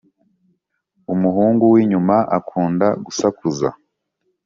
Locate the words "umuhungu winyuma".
1.13-2.15